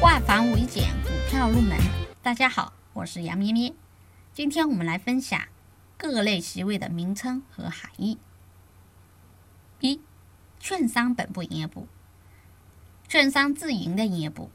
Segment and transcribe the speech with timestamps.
[0.00, 1.76] 化繁为简，股票入门。
[2.22, 3.74] 大家好，我是杨咩咩。
[4.32, 5.42] 今天我们来分享
[5.96, 8.16] 各类席位的名称和含义。
[9.80, 10.00] 一、
[10.60, 11.88] 券商本部营业部，
[13.08, 14.52] 券商自营的营业部，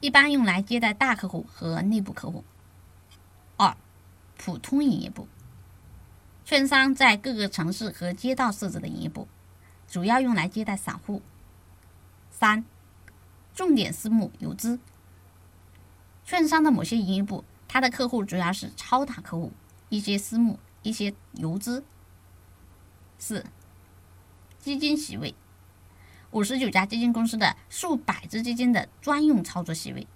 [0.00, 2.42] 一般用来接待大客户和内部客户。
[3.58, 3.76] 二、
[4.38, 5.28] 普通营业部，
[6.46, 9.28] 券商在各个城市和街道设置的营业部，
[9.86, 11.20] 主要用来接待散户。
[12.30, 12.64] 三、
[13.54, 14.78] 重点私募游资，
[16.24, 19.52] 券商的某些营业部，它的客户主要是超大客户，
[19.88, 21.84] 一些私募，一些游资。
[23.18, 23.44] 四、
[24.58, 25.34] 基金席位，
[26.30, 30.06] 五十九家基金公司的数百只基金的专用操作席位，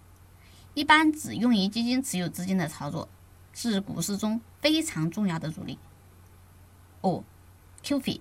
[0.75, 3.09] 一般只用于基金持有资金的操作，
[3.53, 5.79] 是股市中非常重要的主力。
[7.03, 7.23] 五、
[7.85, 8.21] QF，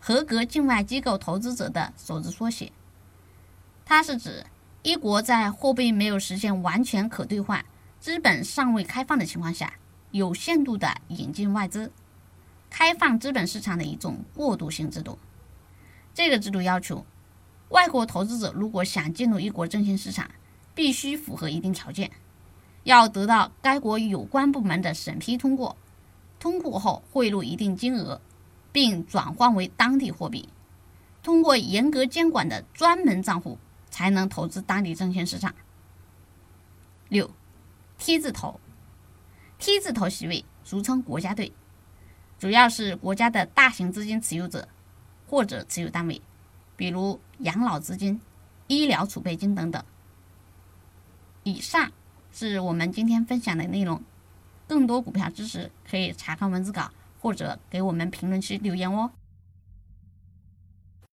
[0.00, 2.72] 合格境外机构投资者的首字缩写。
[3.94, 4.42] 它是指
[4.82, 7.62] 一国在货币没有实现完全可兑换、
[8.00, 9.70] 资本尚未开放的情况下，
[10.12, 11.92] 有限度的引进外资、
[12.70, 15.18] 开放资本市场的一种过渡性制度。
[16.14, 17.04] 这个制度要求，
[17.68, 20.30] 外国投资者如果想进入一国证券市场，
[20.74, 22.10] 必须符合一定条件，
[22.84, 25.76] 要得到该国有关部门的审批通过，
[26.40, 28.18] 通过后汇入一定金额，
[28.72, 30.48] 并转换为当地货币，
[31.22, 33.58] 通过严格监管的专门账户。
[33.92, 35.54] 才能投资当地证券市场。
[37.10, 37.30] 六
[37.98, 38.58] ，T 字头
[39.58, 41.52] ，T 字头席位俗称国家队，
[42.38, 44.66] 主要是国家的大型资金持有者
[45.28, 46.20] 或者持有单位，
[46.74, 48.18] 比如养老资金、
[48.66, 49.84] 医疗储备金等等。
[51.42, 51.92] 以上
[52.32, 54.02] 是我们今天分享的内容，
[54.66, 59.10] 更多股票知识可以查看文字稿或者给我们评论区留言哦。